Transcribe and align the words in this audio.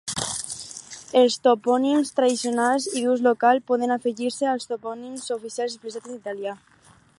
Els 1.19 1.35
topònims 1.47 2.11
tradicionals 2.19 2.87
i 2.93 3.05
d'ús 3.05 3.23
local 3.29 3.61
poden 3.73 3.95
afegir-se 3.99 4.49
als 4.55 4.67
topònims 4.73 5.29
oficials 5.39 5.77
expressats 5.77 6.13
en 6.15 6.21
italià. 6.23 6.59